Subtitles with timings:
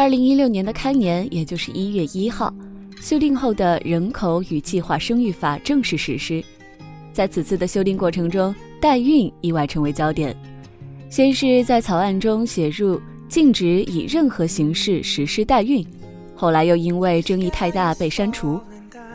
[0.00, 2.50] 二零一六年的开年，也就是一月一号，
[3.02, 6.42] 修订后的《人口与计划生育法》正式实施。
[7.12, 10.34] 在此次的修订过程中，代孕意外成为焦点。
[11.10, 15.86] 先是在草案中写入禁止以任何形式实施代孕，
[16.34, 18.58] 后来又因为争议太大被删除。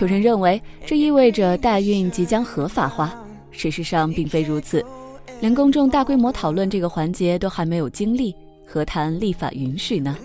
[0.00, 3.12] 有人认为这意味着代孕即将合法化，
[3.50, 4.80] 事实上并非如此。
[5.40, 8.32] 连公众大规模讨论这个环节都还没有经历，
[8.64, 10.16] 何谈立法允许呢？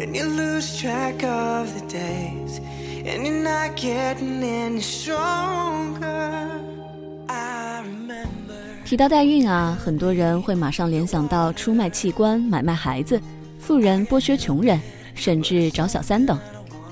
[0.00, 2.58] And you lose track of the days,
[3.04, 6.48] and you're not getting any stronger.
[8.84, 13.20] 提到代孕啊，很多人会马上联想到出卖器官、买卖孩子、
[13.58, 14.80] 富人剥削穷人，
[15.14, 16.36] 甚至找小三等。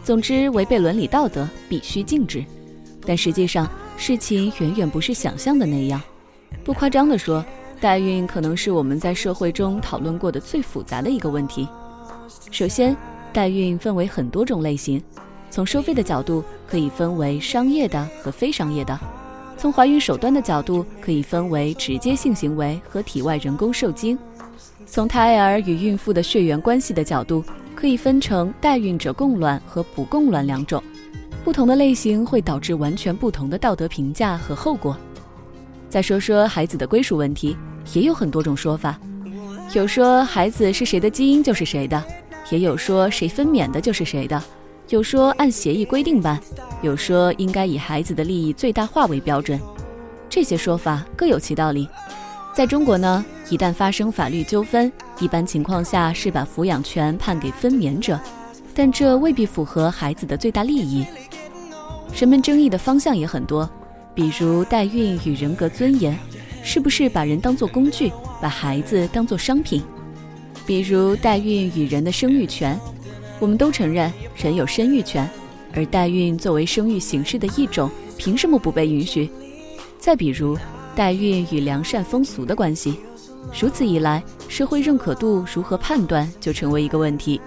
[0.04, 2.44] 总之，违背伦理道德，必须禁止。
[3.04, 6.00] 但实际上，事情远远不是想象的那样。
[6.62, 7.44] 不夸张地说，
[7.80, 11.66] 代孕可能是我们在社会中讨论过的最复杂的一个问题。
[12.50, 12.96] 首先，
[13.32, 15.02] 代孕分为很多种类型，
[15.50, 18.98] 从收费的角度，可以分为商业的和非商业的。
[19.56, 24.16] 从怀孕手段的角度，可以分为直接性行为和体外人工受精；
[24.86, 27.42] 从胎儿与孕妇的血缘关系的角度，
[27.74, 30.82] 可以分成代孕者供卵和不供卵两种。
[31.44, 34.96] 不同的类型会导致完全不同的道德评价和后果。
[35.88, 37.56] 再说说孩子的归属问题，
[37.94, 39.00] 也有很多种说法，
[39.74, 42.02] 有说孩子是谁的基因就是谁的，
[42.50, 44.42] 也有说谁分娩的就是谁的。
[44.88, 46.40] 有说按协议规定办，
[46.80, 49.60] 有说应该以孩子的利益最大化为标准，
[50.30, 51.86] 这些说法各有其道理。
[52.54, 58.18] 在中国呢，一旦发生法律纠纷，一般情况下是把抚养权判给分娩者，
[58.74, 61.06] 但这未必符合孩子的最大利益。
[62.18, 63.68] 人们争议的方向也很多，
[64.14, 66.18] 比如代孕与人格尊严，
[66.62, 69.82] 是不是把人当作工具，把孩子当作商品？
[70.66, 72.78] 比如代孕与人的生育权。
[73.40, 75.28] 我们都承认人有生育权，
[75.72, 79.30] 而代孕作为生育形式的一种，凭什么不被允许？
[79.96, 80.58] 再比如，
[80.96, 82.98] 代孕与良善风俗的关系，
[83.60, 87.40] 如此一来，社会认可度如何判断就成为一个问题。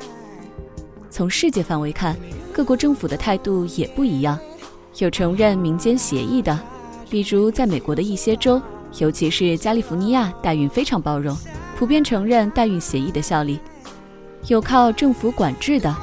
[1.09, 2.15] 从世界范围看，
[2.53, 4.39] 各国政府的态度也不一样，
[4.99, 6.57] 有承认民间协议的，
[7.09, 8.61] 比如在美国的一些州，
[8.99, 11.35] 尤其是加利福尼亚，代孕非常包容，
[11.77, 13.59] 普遍承认代孕协议的效力。
[14.47, 15.95] 有靠政府管制的，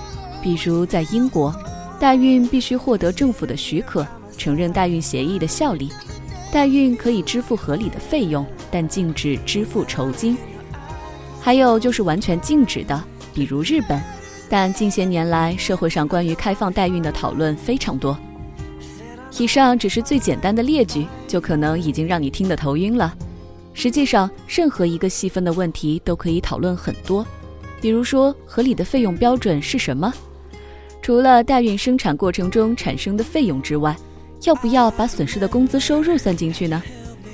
[0.43, 1.54] 比如在英国，
[2.00, 4.06] 代孕必须获得政府的许可，
[4.37, 5.91] 承认代孕协议的效力。
[6.50, 10.37] 代孕可以支付合理的费用，但禁止支付酬金。
[11.41, 14.00] 还有就是完全禁止的，比如日本。
[14.49, 18.16] 但近些年来，社会上关于开放代孕的讨论非常多。
[19.38, 23.15] 以上只是最简单的列举，就可能已经让你听得头晕了。
[23.72, 27.25] 实际上，任何一个细分的问题都可以讨论很多。
[27.81, 30.12] 比如说，合理的费用标准是什么？
[31.00, 33.97] 除了代孕生产过程中产生的费用之外，
[34.43, 36.82] 要不要把损失的工资收入算进去呢？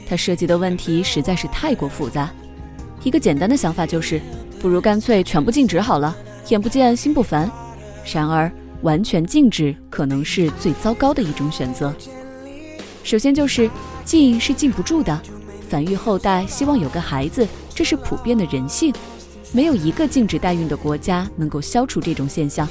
[0.06, 2.30] 它涉及的问题实在是太过复杂。
[3.02, 4.20] 一个简单的想法就是，
[4.60, 6.14] 不如干脆全部禁止好了，
[6.48, 7.50] 眼不见心不烦。
[8.12, 8.52] 然而，
[8.82, 11.94] 完全禁止可能是最糟糕的一种选择。
[13.02, 13.70] 首先就是
[14.04, 15.20] 禁是禁不住的，
[15.68, 18.92] 繁育后代，希望有个孩子，这是普遍的人性。
[19.52, 22.68] 没有一个禁止代孕的国家能够消除这种现象。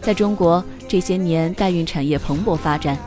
[0.00, 2.98] 在中国，这些年代孕产业蓬勃发展，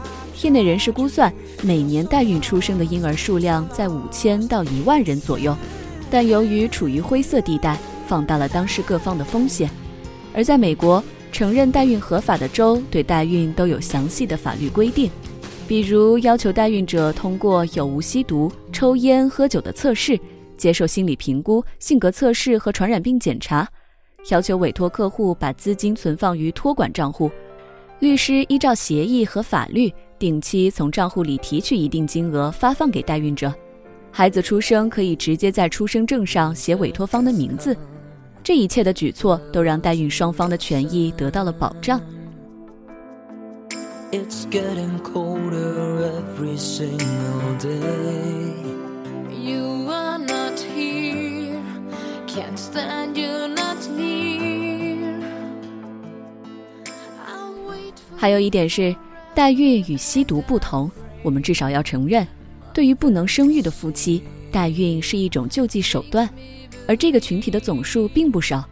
[0.42, 5.56] 业内人士估算，每年代孕出生的婴儿数量在五千到一万人左右。
[6.10, 7.78] 但由于处于灰色地带，
[8.08, 9.70] 放大了当事各方的风险。
[10.34, 11.04] 而在美国，
[11.36, 15.12] 承认代孕合法的州对代孕都有详细的法律规定，
[15.68, 20.18] 比如要求代孕者通过有无吸毒、抽烟、喝酒的测试。
[20.56, 23.68] 接受心理评估、性格测试和传染病检查，
[24.30, 27.30] 要求委托客户把资金存放于托管账户，
[28.00, 33.54] 律师依照协议和法律定期从账户里提取一定金额发放给代孕者。
[34.10, 37.76] 孩子出生可以直接在出生证上写委托方的名字。
[38.46, 42.00] 这一切的举措都让代孕双方的权益得到了保障。
[44.12, 48.54] It's getting colder every single day.
[49.44, 51.60] You are not here,
[52.28, 55.24] can't stand you not near.
[58.16, 58.96] 还有一点是，
[59.34, 60.92] 代孕与吸毒不同，
[61.24, 62.28] 我们至少要承认，
[62.72, 64.22] 对于不能生育的夫妻，
[64.56, 66.30] 代孕是一种救济手段，
[66.88, 68.64] 而这个群体的总数并不少。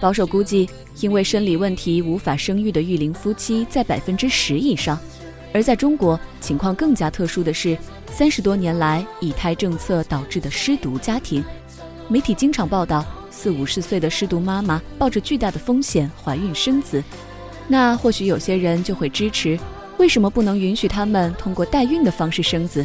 [0.00, 4.98] 保守估计，因为生理问题无法生育的育龄夫妻在百分之十以上。
[5.54, 7.78] 而在中国，情况更加特殊的是，
[8.10, 11.44] 三十多年来以胎政策导致的失独家庭。
[12.08, 17.00] 媒体经常报道，四五十岁的失独妈妈抱着巨大的风险怀孕生子，
[17.68, 19.56] 那或许有些人就会支持，
[19.98, 22.84] 为什么不能允许他们通过代孕的方式生子？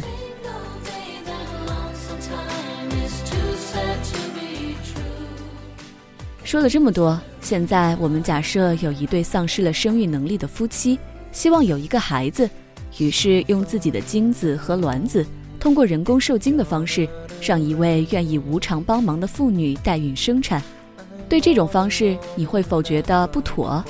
[6.48, 10.98] 说了这么多，现在我们假设有一对丧失了生育能力的夫妻，
[11.30, 12.48] 希望有一个孩子，
[12.96, 15.26] 于是用自己的精子和卵子，
[15.60, 17.06] 通过人工受精的方式，
[17.42, 20.62] 让一位愿意无偿帮忙的妇女代孕生产。
[21.28, 23.84] 对这种方式，你会否觉得不妥？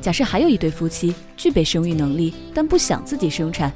[0.00, 3.72] 假设还有一对夫妻具备生育能力，但不想自己生产，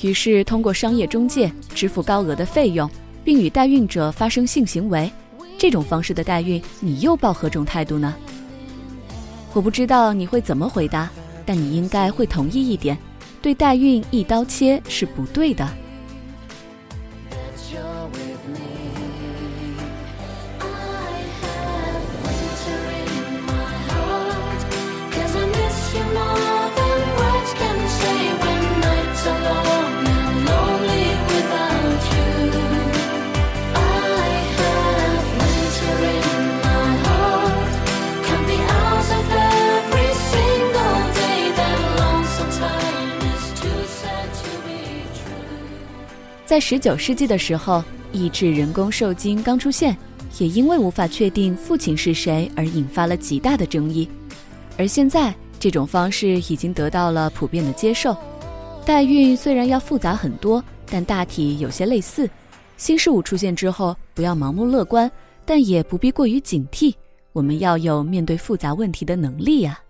[0.00, 2.88] 于是通过商业中介支付高额的费用，
[3.24, 5.10] 并与代孕者发生性行为。
[5.56, 8.14] 这种方式的代孕，你又抱何种态度呢？
[9.52, 11.08] 我不知道你会怎么回答，
[11.46, 12.98] 但你应该会同意一点：
[13.40, 15.68] 对代孕一刀切是不对的。
[46.54, 49.96] 在十九世纪的时候，抑制人工受精刚出现，
[50.38, 54.08] 也因为无法确定父亲是谁而引发了极大的争议。
[54.78, 58.16] 而现在，这种方式已经得到了普遍的接受。
[58.86, 62.30] 代孕虽然要复杂很多，但大体有些类似。
[62.76, 65.10] 新事物出现之后，不要盲目乐观，
[65.44, 66.94] 但也不必过于警惕。
[67.32, 69.80] 我们要有面对复杂问题的能力呀。